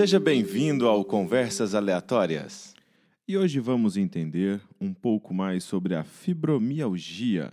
Seja 0.00 0.18
bem-vindo 0.18 0.88
ao 0.88 1.04
Conversas 1.04 1.74
Aleatórias. 1.74 2.74
E 3.28 3.36
hoje 3.36 3.60
vamos 3.60 3.98
entender 3.98 4.58
um 4.80 4.94
pouco 4.94 5.34
mais 5.34 5.62
sobre 5.62 5.94
a 5.94 6.02
fibromialgia. 6.02 7.52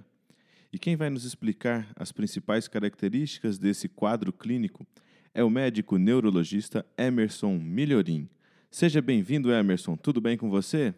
E 0.71 0.79
quem 0.79 0.95
vai 0.95 1.09
nos 1.09 1.25
explicar 1.25 1.91
as 1.93 2.13
principais 2.13 2.65
características 2.65 3.57
desse 3.57 3.89
quadro 3.89 4.31
clínico 4.31 4.87
é 5.33 5.43
o 5.43 5.49
médico 5.49 5.97
neurologista 5.97 6.85
Emerson 6.97 7.57
Milhorim. 7.57 8.29
Seja 8.71 9.01
bem-vindo, 9.01 9.51
Emerson. 9.51 9.97
Tudo 9.97 10.21
bem 10.21 10.37
com 10.37 10.49
você? 10.49 10.95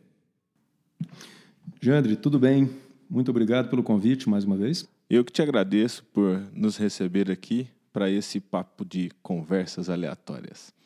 Jandre, 1.82 2.16
tudo 2.16 2.38
bem? 2.38 2.70
Muito 3.10 3.32
obrigado 3.32 3.72
pelo 3.72 3.82
convite 3.82 4.30
mais 4.30 4.44
uma 4.44 4.56
vez. 4.56 4.88
Eu 5.10 5.26
que 5.26 5.34
te 5.34 5.42
agradeço 5.42 6.04
por 6.14 6.44
nos 6.54 6.78
receber 6.78 7.32
aqui 7.32 7.68
para 7.92 8.08
esse 8.08 8.40
papo 8.40 8.86
de 8.86 9.10
conversas 9.24 9.90
aleatórias. 9.90 10.78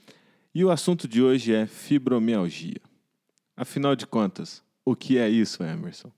E 0.56 0.64
o 0.64 0.70
assunto 0.70 1.08
de 1.08 1.20
hoje 1.20 1.52
é 1.52 1.66
fibromialgia. 1.66 2.80
Afinal 3.58 3.96
de 3.96 4.06
contas, 4.06 4.62
o 4.86 4.96
que 4.96 5.18
é 5.18 5.28
isso, 5.28 5.64
Emerson? 5.64 6.12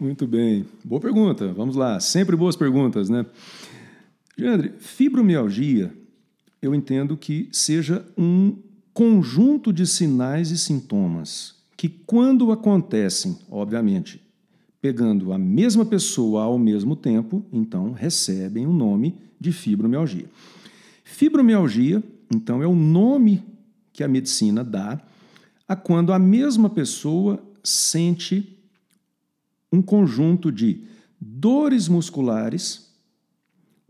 Muito 0.00 0.26
bem. 0.26 0.64
Boa 0.82 1.02
pergunta. 1.02 1.52
Vamos 1.52 1.76
lá. 1.76 2.00
Sempre 2.00 2.34
boas 2.34 2.56
perguntas, 2.56 3.10
né? 3.10 3.26
Jandre, 4.38 4.72
fibromialgia, 4.78 5.94
eu 6.62 6.74
entendo 6.74 7.14
que 7.14 7.48
seja 7.52 8.06
um 8.16 8.56
conjunto 8.94 9.70
de 9.70 9.86
sinais 9.86 10.50
e 10.50 10.56
sintomas 10.56 11.56
que, 11.76 11.90
quando 11.90 12.50
acontecem, 12.52 13.36
obviamente, 13.50 14.18
pegando 14.80 15.30
a 15.32 15.38
mesma 15.38 15.84
pessoa 15.84 16.44
ao 16.44 16.58
mesmo 16.58 16.96
tempo, 16.96 17.44
então 17.52 17.92
recebem 17.92 18.66
o 18.66 18.72
nome 18.72 19.14
de 19.38 19.52
fibromialgia. 19.52 20.26
Fibromialgia, 21.04 22.02
então, 22.32 22.62
é 22.62 22.66
o 22.66 22.74
nome 22.74 23.42
que 23.92 24.02
a 24.02 24.08
medicina 24.08 24.64
dá 24.64 25.00
a 25.66 25.74
quando 25.74 26.12
a 26.12 26.18
mesma 26.18 26.68
pessoa 26.68 27.42
sente 27.62 28.58
um 29.72 29.80
conjunto 29.80 30.52
de 30.52 30.84
dores 31.20 31.88
musculares, 31.88 32.92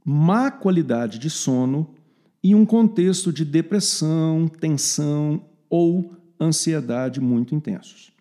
má 0.05 0.51
qualidade 0.51 1.19
de 1.19 1.29
sono 1.29 1.95
e 2.43 2.55
um 2.55 2.65
contexto 2.65 3.33
de 3.33 3.45
depressão, 3.45 4.47
tensão 4.47 5.45
ou 5.69 6.15
ansiedade 6.41 7.21
muito 7.21 7.55
intensos. 7.55 8.13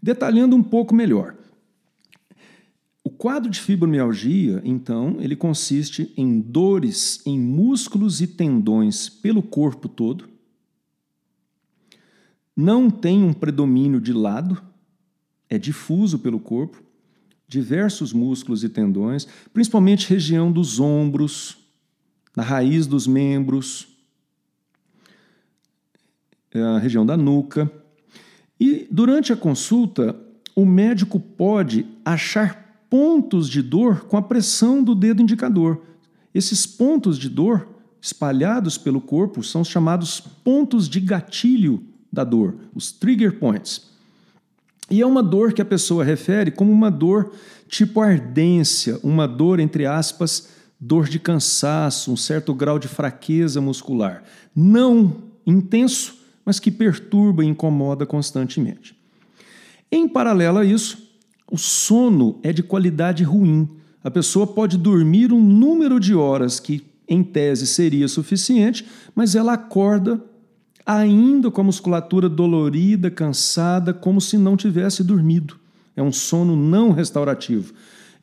Detalhando 0.00 0.54
um 0.54 0.62
pouco 0.62 0.94
melhor, 0.94 1.34
quadro 3.16 3.50
de 3.50 3.60
fibromialgia, 3.60 4.60
então, 4.64 5.16
ele 5.20 5.36
consiste 5.36 6.12
em 6.16 6.40
dores 6.40 7.20
em 7.26 7.38
músculos 7.38 8.20
e 8.20 8.26
tendões 8.26 9.08
pelo 9.08 9.42
corpo 9.42 9.88
todo. 9.88 10.28
Não 12.56 12.90
tem 12.90 13.22
um 13.22 13.32
predomínio 13.32 14.00
de 14.00 14.12
lado, 14.12 14.62
é 15.48 15.58
difuso 15.58 16.18
pelo 16.18 16.40
corpo, 16.40 16.82
diversos 17.48 18.12
músculos 18.12 18.64
e 18.64 18.68
tendões, 18.68 19.26
principalmente 19.52 20.08
região 20.08 20.50
dos 20.50 20.80
ombros, 20.80 21.58
na 22.36 22.42
raiz 22.42 22.86
dos 22.86 23.06
membros, 23.06 23.88
é 26.50 26.62
a 26.62 26.78
região 26.78 27.04
da 27.04 27.16
nuca. 27.16 27.70
E 28.58 28.86
durante 28.90 29.32
a 29.32 29.36
consulta, 29.36 30.18
o 30.54 30.64
médico 30.64 31.20
pode 31.20 31.86
achar 32.04 32.65
pontos 32.96 33.50
de 33.50 33.60
dor 33.60 34.06
com 34.06 34.16
a 34.16 34.22
pressão 34.22 34.82
do 34.82 34.94
dedo 34.94 35.20
indicador. 35.20 35.82
Esses 36.34 36.64
pontos 36.64 37.18
de 37.18 37.28
dor 37.28 37.68
espalhados 38.00 38.78
pelo 38.78 39.02
corpo 39.02 39.42
são 39.42 39.62
chamados 39.62 40.18
pontos 40.18 40.88
de 40.88 40.98
gatilho 40.98 41.84
da 42.10 42.24
dor, 42.24 42.56
os 42.74 42.90
trigger 42.90 43.38
points. 43.38 43.90
E 44.90 45.02
é 45.02 45.06
uma 45.06 45.22
dor 45.22 45.52
que 45.52 45.60
a 45.60 45.64
pessoa 45.64 46.02
refere 46.02 46.50
como 46.50 46.72
uma 46.72 46.90
dor 46.90 47.34
tipo 47.68 48.00
ardência, 48.00 48.98
uma 49.02 49.28
dor, 49.28 49.60
entre 49.60 49.84
aspas, 49.84 50.48
dor 50.80 51.06
de 51.06 51.18
cansaço, 51.18 52.10
um 52.10 52.16
certo 52.16 52.54
grau 52.54 52.78
de 52.78 52.88
fraqueza 52.88 53.60
muscular. 53.60 54.24
Não 54.54 55.18
intenso, 55.46 56.16
mas 56.46 56.58
que 56.58 56.70
perturba 56.70 57.44
e 57.44 57.48
incomoda 57.48 58.06
constantemente. 58.06 58.96
Em 59.92 60.08
paralelo 60.08 60.56
a 60.56 60.64
isso, 60.64 61.05
o 61.50 61.56
sono 61.56 62.38
é 62.42 62.52
de 62.52 62.62
qualidade 62.62 63.22
ruim. 63.22 63.68
A 64.02 64.10
pessoa 64.10 64.46
pode 64.46 64.76
dormir 64.76 65.32
um 65.32 65.40
número 65.40 66.00
de 66.00 66.14
horas 66.14 66.58
que, 66.58 66.84
em 67.08 67.22
tese, 67.22 67.66
seria 67.66 68.08
suficiente, 68.08 68.86
mas 69.14 69.34
ela 69.34 69.52
acorda 69.52 70.22
ainda 70.84 71.50
com 71.50 71.60
a 71.60 71.64
musculatura 71.64 72.28
dolorida, 72.28 73.10
cansada, 73.10 73.92
como 73.92 74.20
se 74.20 74.38
não 74.38 74.56
tivesse 74.56 75.02
dormido. 75.02 75.56
É 75.96 76.02
um 76.02 76.12
sono 76.12 76.54
não 76.54 76.92
restaurativo. 76.92 77.72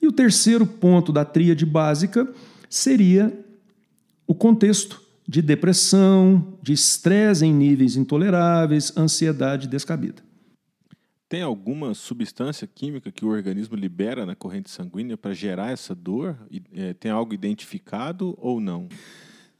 E 0.02 0.08
o 0.08 0.12
terceiro 0.12 0.66
ponto 0.66 1.12
da 1.12 1.26
tríade 1.26 1.66
básica 1.66 2.28
seria 2.70 3.34
o 4.28 4.36
contexto 4.36 5.02
de 5.28 5.42
depressão, 5.42 6.56
de 6.62 6.74
estresse 6.74 7.46
em 7.46 7.54
níveis 7.54 7.96
intoleráveis, 7.96 8.96
ansiedade 8.98 9.68
descabida. 9.68 10.22
Tem 11.34 11.42
alguma 11.42 11.96
substância 11.96 12.68
química 12.68 13.12
que 13.12 13.26
o 13.26 13.30
organismo 13.30 13.76
libera 13.76 14.24
na 14.24 14.36
corrente 14.36 14.70
sanguínea 14.70 15.18
para 15.18 15.34
gerar 15.34 15.72
essa 15.72 15.96
dor? 15.96 16.38
É, 16.72 16.94
tem 16.94 17.10
algo 17.10 17.34
identificado 17.34 18.38
ou 18.40 18.62
não? 18.62 18.88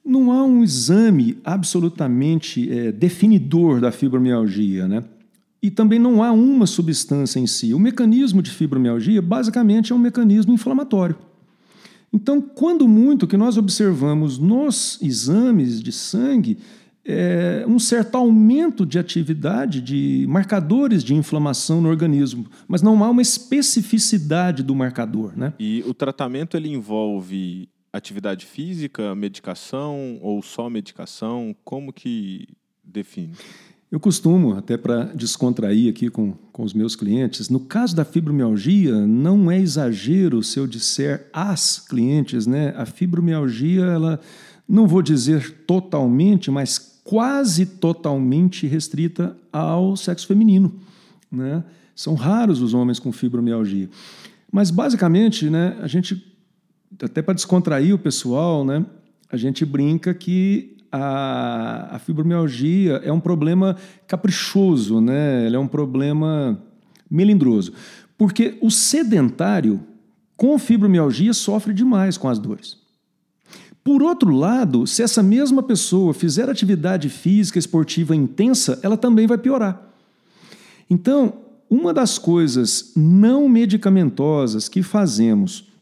Não 0.06 0.32
há 0.32 0.44
um 0.44 0.64
exame 0.64 1.40
absolutamente 1.44 2.72
é, 2.72 2.92
definidor 2.92 3.82
da 3.82 3.92
fibromialgia, 3.92 4.88
né? 4.88 5.04
E 5.64 5.72
também 5.72 5.98
não 5.98 6.22
há 6.22 6.32
uma 6.32 6.68
substância 6.68 7.40
em 7.40 7.48
si. 7.48 7.74
O 7.74 7.80
mecanismo 7.80 8.44
de 8.44 8.52
fibromialgia 8.52 9.20
basicamente 9.20 9.92
é 9.92 9.96
um 9.96 9.98
mecanismo 9.98 10.54
inflamatório. 10.54 11.18
Então, 12.14 12.40
quando 12.40 12.88
muito 12.88 13.26
que 13.26 13.36
nós 13.36 13.58
observamos 13.58 14.38
nos 14.38 15.00
exames 15.02 15.82
de 15.82 15.92
sangue 15.92 16.60
é, 17.06 17.66
um 17.68 17.80
certo 17.80 18.16
aumento 18.16 18.86
de 18.86 18.98
atividade 18.98 19.82
de 19.82 20.26
marcadores 20.30 21.04
de 21.04 21.14
inflamação 21.14 21.82
no 21.82 21.90
organismo, 21.90 22.46
mas 22.68 22.82
não 22.82 23.04
há 23.04 23.10
uma 23.10 23.22
especificidade 23.22 24.64
do 24.64 24.74
marcador. 24.74 25.38
Né? 25.38 25.54
E 25.60 25.84
o 25.86 25.94
tratamento 25.94 26.56
ele 26.56 26.70
envolve 26.70 27.70
atividade 27.92 28.46
física, 28.46 29.14
medicação 29.14 30.18
ou 30.22 30.42
só 30.42 30.70
medicação? 30.70 31.56
Como 31.64 31.94
que 31.94 32.48
define? 32.84 33.34
Eu 33.94 34.00
costumo, 34.00 34.56
até 34.56 34.76
para 34.76 35.04
descontrair 35.14 35.88
aqui 35.88 36.10
com, 36.10 36.32
com 36.52 36.64
os 36.64 36.74
meus 36.74 36.96
clientes, 36.96 37.48
no 37.48 37.60
caso 37.60 37.96
da 37.96 38.04
fibromialgia, 38.04 39.06
não 39.06 39.52
é 39.52 39.60
exagero 39.60 40.42
se 40.42 40.60
eu 40.60 40.66
disser 40.66 41.30
às 41.32 41.78
clientes, 41.78 42.48
né? 42.48 42.74
A 42.76 42.88
fibromialgia, 42.88 43.84
ela, 43.84 44.20
não 44.68 44.88
vou 44.88 45.04
dizer 45.04 45.58
totalmente, 45.68 46.50
mas 46.50 47.02
quase 47.04 47.68
totalmente 47.68 48.66
restrita 48.66 49.38
ao 49.52 49.96
sexo 49.96 50.26
feminino. 50.26 50.74
Né? 51.32 51.64
São 51.96 52.16
raros 52.16 52.64
os 52.64 52.74
homens 52.74 52.98
com 52.98 53.12
fibromialgia. 53.12 53.92
Mas, 54.52 54.72
basicamente, 54.72 55.52
né, 55.52 55.78
a 55.80 55.86
gente, 55.86 56.34
até 57.00 57.22
para 57.22 57.36
descontrair 57.36 57.94
o 57.94 58.00
pessoal, 58.00 58.66
né, 58.66 58.84
a 59.30 59.38
gente 59.38 59.64
brinca 59.64 60.16
que 60.16 60.73
a, 60.96 61.96
a 61.96 62.00
fibromialgia 62.00 63.02
é 63.04 63.12
um 63.12 63.20
problema 63.20 63.76
caprichoso, 64.06 65.02
né? 65.02 65.48
Ele 65.48 65.56
é 65.56 65.60
um 65.60 65.68
problema 65.68 66.62
melindroso. 67.10 67.74
Porque 68.16 68.60
o 68.62 68.70
sedentário 68.70 69.80
com 70.38 70.58
fibromialgia 70.60 71.34
sofre 71.34 71.74
demais 71.74 72.16
com 72.16 72.30
as 72.30 72.38
dores. 72.38 72.78
Por 73.84 74.04
outro 74.04 74.32
lado, 74.32 74.86
se 74.86 75.02
essa 75.02 75.24
mesma 75.24 75.64
pessoa 75.64 76.14
fizer 76.14 76.48
atividade 76.48 77.10
física 77.10 77.58
esportiva 77.58 78.16
intensa, 78.16 78.80
ela 78.84 78.96
também 78.96 79.26
vai 79.26 79.38
piorar. 79.38 79.82
Então, 80.88 81.34
uma 81.70 81.92
das 81.92 82.20
coisas 82.20 82.92
não 82.96 83.50
medicamentosas 83.50 84.70
que 84.70 84.84
fazemos 84.84 85.73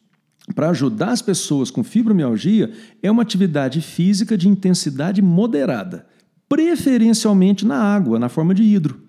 para 0.51 0.69
ajudar 0.69 1.11
as 1.11 1.21
pessoas 1.21 1.71
com 1.71 1.83
fibromialgia 1.83 2.71
é 3.01 3.09
uma 3.09 3.21
atividade 3.21 3.81
física 3.81 4.37
de 4.37 4.47
intensidade 4.47 5.21
moderada, 5.21 6.05
preferencialmente 6.49 7.65
na 7.65 7.77
água, 7.77 8.19
na 8.19 8.29
forma 8.29 8.53
de 8.53 8.63
hidro, 8.63 9.01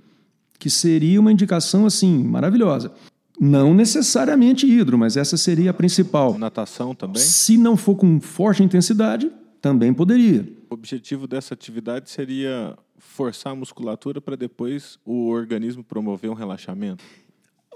que 0.59 0.71
seria 0.71 1.21
uma 1.21 1.33
indicação 1.33 1.87
assim 1.87 2.23
maravilhosa. 2.23 2.93
Não 3.41 3.75
necessariamente 3.75 4.67
hidro, 4.67 4.97
mas 4.97 5.17
essa 5.17 5.37
seria 5.37 5.71
a 5.71 5.75
principal. 5.75 6.39
Natação 6.39 6.95
também? 6.95 7.21
Se 7.21 7.59
não 7.59 7.77
for 7.77 7.97
com 7.97 8.21
forte 8.21 8.63
intensidade, 8.63 9.31
também 9.61 9.93
poderia. 9.93 10.47
O 10.71 10.75
objetivo 10.75 11.27
dessa 11.27 11.55
atividade 11.55 12.11
seria 12.11 12.77
forçar 12.97 13.53
a 13.53 13.57
musculatura 13.57 14.21
para 14.21 14.37
depois 14.37 14.99
o 15.05 15.29
organismo 15.29 15.83
promover 15.83 16.31
um 16.31 16.35
relaxamento? 16.35 17.03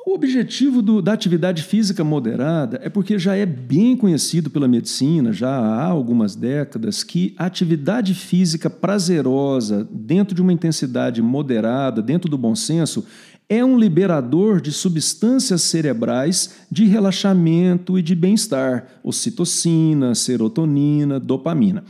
O 0.09 0.15
objetivo 0.15 0.83
do, 0.83 1.03
da 1.03 1.13
atividade 1.13 1.65
física 1.65 2.05
moderada 2.05 2.79
é 2.81 2.89
porque 2.89 3.19
já 3.19 3.35
é 3.35 3.45
bem 3.45 3.97
conhecido 3.97 4.49
pela 4.49 4.69
medicina, 4.69 5.33
já 5.33 5.51
há 5.51 5.85
algumas 5.85 6.37
décadas, 6.37 7.03
que 7.03 7.35
a 7.37 7.45
atividade 7.45 8.15
física 8.15 8.71
prazerosa, 8.71 9.85
dentro 9.91 10.33
de 10.33 10.41
uma 10.41 10.53
intensidade 10.53 11.21
moderada, 11.21 12.01
dentro 12.01 12.31
do 12.31 12.39
bom 12.39 12.55
senso, 12.55 13.05
é 13.49 13.65
um 13.65 13.77
liberador 13.77 14.61
de 14.61 14.71
substâncias 14.71 15.63
cerebrais 15.63 16.55
de 16.71 16.85
relaxamento 16.85 17.99
e 17.99 18.03
de 18.03 18.15
bem-estar, 18.15 18.87
ocitocina, 19.03 20.15
serotonina, 20.15 21.19
dopamina. 21.19 21.83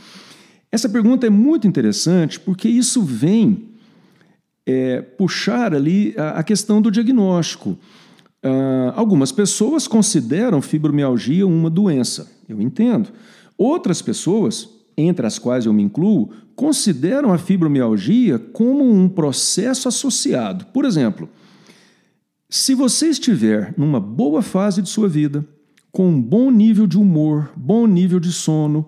Essa 0.73 0.89
pergunta 0.89 1.27
é 1.27 1.31
muito 1.31 1.69
interessante 1.69 2.41
porque 2.41 2.67
isso 2.67 3.03
vem 3.03 3.69
é, 4.65 5.03
puxar 5.03 5.75
ali 5.75 6.15
a, 6.17 6.39
a 6.39 6.43
questão 6.43 6.81
do 6.81 6.91
diagnóstico. 6.91 7.79
Uh, 8.47 8.93
algumas 8.95 9.33
pessoas 9.33 9.89
consideram 9.89 10.63
fibromialgia 10.63 11.45
uma 11.45 11.69
doença, 11.69 12.31
eu 12.49 12.61
entendo. 12.61 13.11
Outras 13.59 14.01
pessoas, 14.01 14.69
entre 14.97 15.27
as 15.27 15.37
quais 15.37 15.67
eu 15.67 15.73
me 15.73 15.83
incluo, 15.83 16.31
consideram 16.55 17.33
a 17.33 17.39
fibromialgia 17.39 18.39
como 18.39 18.89
um 18.89 19.09
processo 19.09 19.89
associado. 19.89 20.67
Por 20.67 20.85
exemplo, 20.85 21.29
se 22.49 22.73
você 22.73 23.09
estiver 23.09 23.75
numa 23.77 23.99
boa 23.99 24.41
fase 24.43 24.81
de 24.81 24.89
sua 24.89 25.09
vida, 25.09 25.45
com 25.91 26.09
um 26.09 26.23
bom 26.23 26.49
nível 26.49 26.87
de 26.87 26.97
humor, 26.97 27.51
bom 27.57 27.85
nível 27.85 28.21
de 28.21 28.31
sono, 28.31 28.87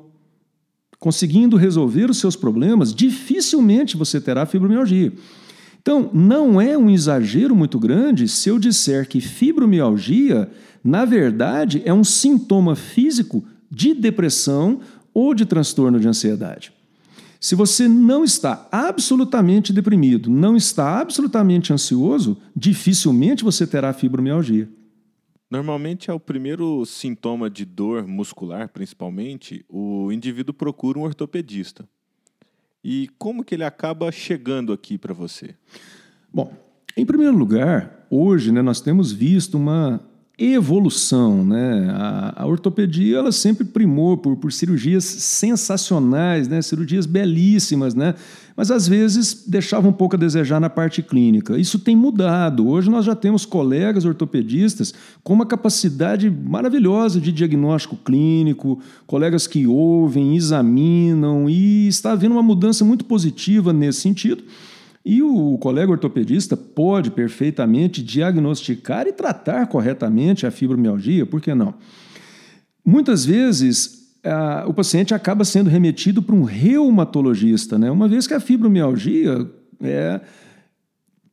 conseguindo 1.00 1.56
resolver 1.56 2.08
os 2.08 2.18
seus 2.18 2.36
problemas, 2.36 2.94
dificilmente 2.94 3.96
você 3.96 4.20
terá 4.20 4.46
fibromialgia. 4.46 5.12
Então, 5.88 6.10
não 6.12 6.60
é 6.60 6.76
um 6.76 6.90
exagero 6.90 7.56
muito 7.56 7.78
grande 7.78 8.28
se 8.28 8.50
eu 8.50 8.58
disser 8.58 9.08
que 9.08 9.22
fibromialgia, 9.22 10.46
na 10.84 11.06
verdade, 11.06 11.80
é 11.82 11.94
um 11.94 12.04
sintoma 12.04 12.76
físico 12.76 13.42
de 13.70 13.94
depressão 13.94 14.80
ou 15.14 15.32
de 15.32 15.46
transtorno 15.46 15.98
de 15.98 16.06
ansiedade. 16.06 16.74
Se 17.40 17.54
você 17.54 17.88
não 17.88 18.22
está 18.22 18.68
absolutamente 18.70 19.72
deprimido, 19.72 20.28
não 20.28 20.58
está 20.58 21.00
absolutamente 21.00 21.72
ansioso, 21.72 22.36
dificilmente 22.54 23.42
você 23.42 23.66
terá 23.66 23.90
fibromialgia. 23.94 24.68
Normalmente 25.50 26.10
é 26.10 26.12
o 26.12 26.20
primeiro 26.20 26.84
sintoma 26.84 27.48
de 27.48 27.64
dor 27.64 28.06
muscular, 28.06 28.68
principalmente, 28.68 29.64
o 29.70 30.12
indivíduo 30.12 30.52
procura 30.52 30.98
um 30.98 31.04
ortopedista. 31.04 31.88
E 32.82 33.08
como 33.18 33.44
que 33.44 33.54
ele 33.54 33.64
acaba 33.64 34.10
chegando 34.12 34.72
aqui 34.72 34.96
para 34.96 35.12
você? 35.12 35.54
Bom, 36.32 36.52
em 36.96 37.04
primeiro 37.04 37.36
lugar, 37.36 38.06
hoje 38.10 38.52
né, 38.52 38.62
nós 38.62 38.80
temos 38.80 39.12
visto 39.12 39.56
uma 39.56 40.07
evolução. 40.38 41.44
Né? 41.44 41.90
A, 41.90 42.42
a, 42.42 42.46
ortopedia 42.46 43.18
ela 43.18 43.32
sempre 43.32 43.64
primou 43.64 44.16
por, 44.16 44.36
por 44.36 44.52
cirurgias 44.52 45.04
sensacionais, 45.04 46.46
né? 46.46 46.62
cirurgias 46.62 47.06
belíssimas, 47.06 47.94
né? 47.94 48.14
mas 48.56 48.70
às 48.70 48.86
vezes 48.86 49.44
deixava 49.46 49.88
um 49.88 49.92
pouco 49.92 50.14
a 50.14 50.18
desejar 50.18 50.60
na 50.60 50.70
parte 50.70 51.02
clínica. 51.02 51.58
Isso 51.58 51.78
tem 51.78 51.96
mudado. 51.96 52.68
Hoje 52.68 52.88
nós 52.88 53.04
já 53.04 53.16
temos 53.16 53.44
colegas 53.44 54.04
ortopedistas 54.04 54.94
com 55.24 55.32
uma 55.32 55.46
capacidade 55.46 56.30
maravilhosa 56.30 57.20
de 57.20 57.32
diagnóstico 57.32 57.96
clínico, 57.96 58.80
colegas 59.06 59.46
que 59.46 59.66
ouvem, 59.66 60.36
examinam, 60.36 61.50
e 61.50 61.88
está 61.88 62.12
havendo 62.12 62.32
uma 62.32 62.42
mudança 62.42 62.84
muito 62.84 63.04
positiva 63.04 63.72
nesse 63.72 64.00
sentido. 64.00 64.44
E 65.10 65.22
o 65.22 65.56
colega 65.56 65.90
ortopedista 65.90 66.54
pode 66.54 67.10
perfeitamente 67.10 68.02
diagnosticar 68.02 69.06
e 69.06 69.12
tratar 69.14 69.66
corretamente 69.66 70.46
a 70.46 70.50
fibromialgia, 70.50 71.24
por 71.24 71.40
que 71.40 71.54
não? 71.54 71.72
Muitas 72.84 73.24
vezes 73.24 74.12
a, 74.22 74.66
o 74.68 74.74
paciente 74.74 75.14
acaba 75.14 75.46
sendo 75.46 75.70
remetido 75.70 76.20
para 76.20 76.34
um 76.34 76.42
reumatologista, 76.42 77.78
né? 77.78 77.90
uma 77.90 78.06
vez 78.06 78.26
que 78.26 78.34
a 78.34 78.40
fibromialgia 78.40 79.50
é, 79.80 80.20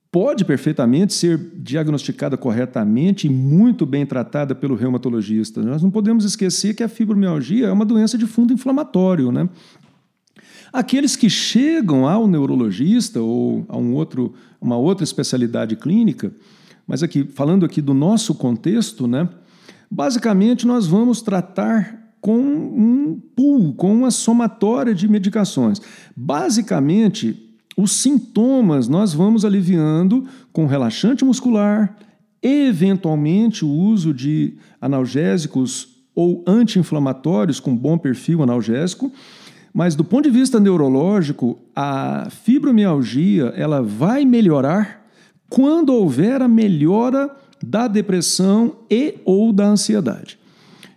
pode 0.10 0.46
perfeitamente 0.46 1.14
ser 1.14 1.38
diagnosticada 1.58 2.38
corretamente 2.38 3.28
e 3.28 3.30
muito 3.30 3.86
bem 3.86 4.06
tratada 4.06 4.56
pelo 4.56 4.76
reumatologista. 4.76 5.62
Nós 5.62 5.84
não 5.84 5.92
podemos 5.92 6.24
esquecer 6.24 6.76
que 6.76 6.84
a 6.84 6.88
fibromialgia 6.88 7.68
é 7.68 7.72
uma 7.74 7.84
doença 7.84 8.18
de 8.18 8.26
fundo 8.26 8.54
inflamatório, 8.54 9.34
né? 9.34 9.50
Aqueles 10.72 11.16
que 11.16 11.30
chegam 11.30 12.08
ao 12.08 12.28
neurologista 12.28 13.22
ou 13.22 13.66
a 13.70 13.78
um 13.78 13.94
outro, 13.94 14.34
uma 14.60 14.78
outra 14.78 15.04
especialidade 15.04 15.76
clínica, 15.76 16.34
mas 16.88 17.02
aqui 17.02 17.24
falando 17.24 17.66
aqui 17.66 17.82
do 17.82 17.94
nosso 17.94 18.36
contexto, 18.36 19.08
né? 19.08 19.28
Basicamente 19.90 20.68
nós 20.68 20.88
vamos 20.88 21.22
tratar 21.22 22.06
com 22.20 22.40
um 22.40 23.22
pool, 23.36 23.74
com 23.74 23.94
uma 23.96 24.10
somatória 24.10 24.96
de 24.96 25.08
medicações. 25.08 25.80
Basicamente, 26.16 27.40
os 27.78 27.92
sintomas 27.92 28.88
nós 28.88 29.14
vamos 29.14 29.46
aliviando 29.46 30.26
com 30.52 30.66
relaxante 30.66 31.24
muscular, 31.24 31.96
eventualmente 32.42 33.64
o 33.64 33.70
uso 33.70 34.14
de 34.14 34.58
analgésicos 34.82 35.96
ou 36.16 36.44
anti-inflamatórios 36.48 37.60
com 37.60 37.76
bom 37.76 37.98
perfil 37.98 38.42
analgésico 38.42 39.12
mas 39.76 39.94
do 39.94 40.06
ponto 40.06 40.24
de 40.24 40.30
vista 40.30 40.58
neurológico, 40.58 41.60
a 41.76 42.30
fibromialgia 42.30 43.52
ela 43.58 43.82
vai 43.82 44.24
melhorar 44.24 45.06
quando 45.50 45.94
houver 45.94 46.42
a 46.42 46.48
melhora 46.48 47.30
da 47.62 47.86
depressão 47.86 48.78
e 48.90 49.16
ou 49.26 49.52
da 49.52 49.66
ansiedade. 49.66 50.40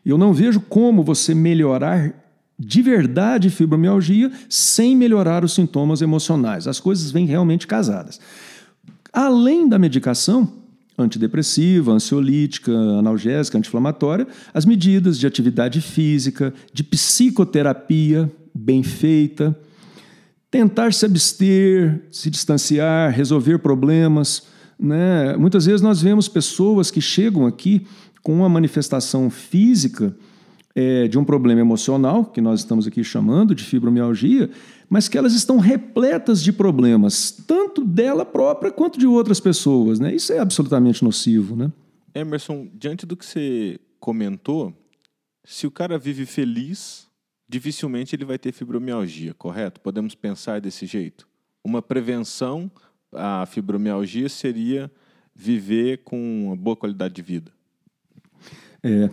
Eu 0.07 0.17
não 0.17 0.33
vejo 0.33 0.61
como 0.61 1.03
você 1.03 1.35
melhorar 1.35 2.15
de 2.57 2.81
verdade 2.81 3.51
fibromialgia 3.51 4.31
sem 4.49 4.95
melhorar 4.95 5.45
os 5.45 5.55
sintomas 5.55 6.01
emocionais. 6.01 6.69
As 6.69 6.79
coisas 6.79 7.11
vêm 7.11 7.27
realmente 7.27 7.67
casadas. 7.67 8.21
Além 9.13 9.69
da 9.69 9.77
medicação 9.77 10.53
antidepressiva, 10.97 11.91
ansiolítica, 11.91 12.73
analgésica, 12.73 13.59
anti-inflamatória, 13.59 14.27
as 14.55 14.65
medidas 14.65 15.19
de 15.19 15.27
atividade 15.27 15.81
física, 15.81 16.55
de 16.73 16.85
psicoterapia, 16.85 18.31
bem 18.58 18.82
feita, 18.82 19.56
tentar 20.50 20.93
se 20.93 21.06
abster, 21.06 22.02
se 22.10 22.28
distanciar, 22.31 23.12
resolver 23.12 23.58
problemas. 23.58 24.46
Né? 24.78 25.37
Muitas 25.37 25.66
vezes 25.66 25.81
nós 25.81 26.02
vemos 26.02 26.28
pessoas 26.28 26.90
que 26.90 27.00
chegam 27.00 27.46
aqui 27.46 27.87
com 28.22 28.34
uma 28.34 28.49
manifestação 28.49 29.31
física 29.31 30.14
é, 30.75 31.08
de 31.08 31.19
um 31.19 31.25
problema 31.25 31.60
emocional, 31.60 32.25
que 32.25 32.40
nós 32.40 32.60
estamos 32.60 32.87
aqui 32.87 33.02
chamando 33.02 33.55
de 33.55 33.64
fibromialgia, 33.64 34.50
mas 34.88 35.08
que 35.08 35.19
elas 35.19 35.34
estão 35.34 35.58
repletas 35.58 36.43
de 36.43 36.53
problemas, 36.53 37.31
tanto 37.46 37.84
dela 37.84 38.24
própria 38.24 38.70
quanto 38.70 38.98
de 38.98 39.06
outras 39.06 39.41
pessoas. 39.41 39.98
Né? 39.98 40.15
Isso 40.15 40.32
é 40.32 40.38
absolutamente 40.38 41.05
nocivo. 41.05 41.56
Né? 41.56 41.72
Emerson, 42.15 42.69
diante 42.74 43.05
do 43.06 43.17
que 43.17 43.27
você 43.27 43.79
comentou, 44.00 44.72
se 45.44 45.67
o 45.67 45.70
cara 45.70 45.98
vive 45.98 46.27
feliz, 46.27 47.07
dificilmente 47.48 48.14
ele 48.14 48.24
vai 48.24 48.38
ter 48.38 48.52
fibromialgia, 48.52 49.32
correto? 49.34 49.81
Podemos 49.81 50.14
pensar 50.14 50.60
desse 50.60 50.84
jeito. 50.86 51.26
Uma 51.64 51.81
prevenção 51.81 52.70
à 53.12 53.46
fibromialgia 53.46 54.28
seria 54.28 54.90
viver 55.34 55.98
com 56.05 56.46
uma 56.46 56.56
boa 56.56 56.76
qualidade 56.76 57.14
de 57.14 57.22
vida. 57.22 57.50
É, 58.82 59.08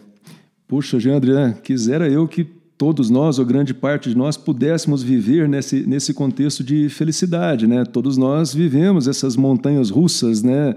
puxa, 0.68 1.00
Jeandre, 1.00 1.34
né? 1.34 1.58
quisera 1.64 2.10
eu 2.10 2.28
que 2.28 2.44
todos 2.78 3.10
nós, 3.10 3.40
ou 3.40 3.46
grande 3.46 3.74
parte 3.74 4.10
de 4.10 4.18
nós, 4.18 4.36
pudéssemos 4.36 5.02
viver 5.02 5.48
nesse, 5.48 5.86
nesse 5.88 6.14
contexto 6.14 6.64
de 6.64 6.90
felicidade, 6.90 7.68
né? 7.68 7.86
Todos 7.86 8.18
nós 8.18 8.54
vivemos 8.54 9.08
essas 9.08 9.38
montanhas 9.38 9.90
russas, 9.90 10.44
né? 10.44 10.76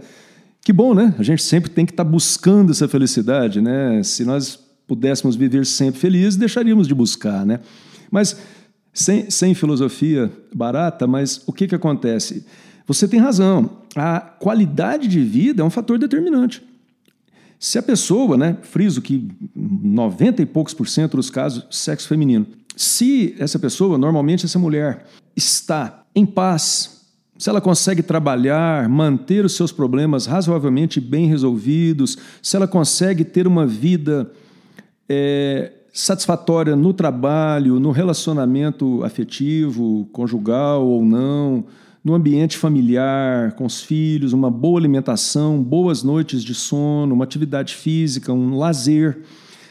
Que 0.62 0.72
bom, 0.72 0.94
né? 0.94 1.14
A 1.18 1.22
gente 1.22 1.42
sempre 1.42 1.70
tem 1.70 1.84
que 1.84 1.92
estar 1.92 2.04
tá 2.04 2.10
buscando 2.10 2.70
essa 2.70 2.86
felicidade, 2.86 3.60
né? 3.60 4.02
Se 4.04 4.24
nós 4.24 4.67
pudéssemos 4.88 5.36
viver 5.36 5.66
sempre 5.66 6.00
felizes, 6.00 6.34
deixaríamos 6.34 6.88
de 6.88 6.94
buscar, 6.94 7.44
né? 7.44 7.60
Mas 8.10 8.36
sem, 8.92 9.30
sem 9.30 9.54
filosofia 9.54 10.32
barata, 10.52 11.06
mas 11.06 11.42
o 11.46 11.52
que, 11.52 11.68
que 11.68 11.74
acontece? 11.74 12.44
Você 12.86 13.06
tem 13.06 13.20
razão, 13.20 13.82
a 13.94 14.18
qualidade 14.18 15.06
de 15.06 15.20
vida 15.20 15.62
é 15.62 15.64
um 15.64 15.70
fator 15.70 15.98
determinante. 15.98 16.66
Se 17.60 17.78
a 17.78 17.82
pessoa, 17.82 18.36
né, 18.36 18.56
friso 18.62 19.02
que 19.02 19.28
90 19.54 20.42
e 20.42 20.46
poucos 20.46 20.72
por 20.72 20.88
cento 20.88 21.16
dos 21.16 21.28
casos, 21.28 21.66
sexo 21.70 22.08
feminino, 22.08 22.46
se 22.74 23.34
essa 23.38 23.58
pessoa, 23.58 23.98
normalmente 23.98 24.46
essa 24.46 24.58
mulher, 24.58 25.04
está 25.36 26.04
em 26.14 26.24
paz, 26.24 26.98
se 27.36 27.50
ela 27.50 27.60
consegue 27.60 28.02
trabalhar, 28.02 28.88
manter 28.88 29.44
os 29.44 29.54
seus 29.54 29.70
problemas 29.70 30.26
razoavelmente 30.26 31.00
bem 31.00 31.26
resolvidos, 31.26 32.16
se 32.42 32.56
ela 32.56 32.66
consegue 32.66 33.24
ter 33.24 33.46
uma 33.46 33.66
vida 33.66 34.30
é, 35.08 35.72
satisfatória 35.92 36.76
no 36.76 36.92
trabalho, 36.92 37.80
no 37.80 37.90
relacionamento 37.90 39.02
afetivo, 39.04 40.08
conjugal 40.12 40.86
ou 40.86 41.04
não, 41.04 41.64
no 42.04 42.14
ambiente 42.14 42.56
familiar, 42.56 43.52
com 43.52 43.64
os 43.66 43.80
filhos, 43.80 44.32
uma 44.32 44.50
boa 44.50 44.78
alimentação, 44.78 45.62
boas 45.62 46.02
noites 46.02 46.44
de 46.44 46.54
sono, 46.54 47.14
uma 47.14 47.24
atividade 47.24 47.74
física, 47.74 48.32
um 48.32 48.56
lazer. 48.56 49.18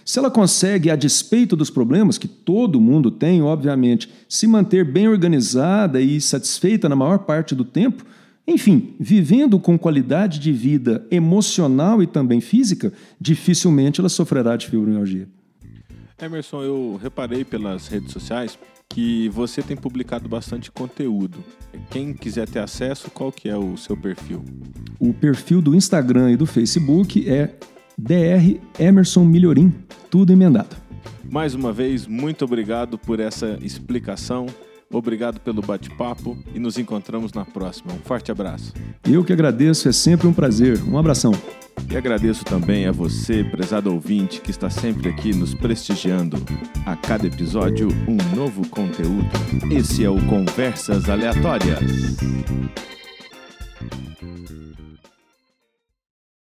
Se 0.03 0.19
ela 0.19 0.31
consegue, 0.31 0.89
a 0.89 0.95
despeito 0.95 1.55
dos 1.55 1.69
problemas 1.69 2.17
que 2.17 2.27
todo 2.27 2.79
mundo 2.79 3.11
tem, 3.11 3.41
obviamente, 3.41 4.09
se 4.27 4.47
manter 4.47 4.85
bem 4.85 5.07
organizada 5.07 5.99
e 5.99 6.19
satisfeita 6.21 6.87
na 6.87 6.95
maior 6.95 7.19
parte 7.19 7.53
do 7.53 7.63
tempo, 7.63 8.05
enfim, 8.47 8.95
vivendo 8.97 9.59
com 9.59 9.77
qualidade 9.77 10.39
de 10.39 10.53
vida 10.53 11.05
emocional 11.11 12.01
e 12.01 12.07
também 12.07 12.39
física, 12.39 12.93
dificilmente 13.19 13.99
ela 13.99 14.07
sofrerá 14.07 14.55
de 14.55 14.67
fibromialgia. 14.67 15.27
Emerson, 16.19 16.63
eu 16.63 16.99
reparei 17.01 17.43
pelas 17.43 17.87
redes 17.87 18.11
sociais 18.11 18.57
que 18.89 19.29
você 19.29 19.61
tem 19.61 19.75
publicado 19.75 20.29
bastante 20.29 20.71
conteúdo. 20.71 21.43
Quem 21.91 22.13
quiser 22.13 22.47
ter 22.47 22.59
acesso, 22.59 23.11
qual 23.11 23.31
que 23.31 23.49
é 23.49 23.57
o 23.57 23.75
seu 23.77 23.97
perfil? 23.97 24.43
O 24.97 25.13
perfil 25.13 25.61
do 25.61 25.75
Instagram 25.75 26.31
e 26.31 26.37
do 26.37 26.45
Facebook 26.45 27.29
é 27.29 27.53
Dr. 27.97 28.59
Emerson 28.79 29.25
Milhorim, 29.25 29.73
tudo 30.09 30.31
emendado. 30.31 30.75
Mais 31.29 31.53
uma 31.53 31.73
vez, 31.73 32.07
muito 32.07 32.45
obrigado 32.45 32.97
por 32.97 33.19
essa 33.19 33.59
explicação. 33.61 34.47
Obrigado 34.91 35.39
pelo 35.39 35.61
bate-papo 35.61 36.37
e 36.53 36.59
nos 36.59 36.77
encontramos 36.77 37.33
na 37.33 37.43
próxima. 37.43 37.93
Um 37.93 37.99
forte 37.99 38.31
abraço. 38.31 38.73
Eu 39.03 39.23
que 39.23 39.33
agradeço, 39.33 39.89
é 39.89 39.91
sempre 39.91 40.27
um 40.27 40.33
prazer. 40.33 40.81
Um 40.83 40.97
abração. 40.97 41.33
E 41.89 41.95
agradeço 41.95 42.43
também 42.43 42.85
a 42.87 42.91
você, 42.91 43.43
prezado 43.43 43.93
ouvinte, 43.93 44.41
que 44.41 44.51
está 44.51 44.69
sempre 44.69 45.09
aqui 45.09 45.33
nos 45.33 45.53
prestigiando. 45.53 46.37
A 46.85 46.95
cada 46.95 47.27
episódio, 47.27 47.89
um 48.07 48.17
novo 48.35 48.67
conteúdo. 48.67 49.29
Esse 49.71 50.03
é 50.03 50.09
o 50.09 50.21
Conversas 50.25 51.09
Aleatórias. 51.09 52.17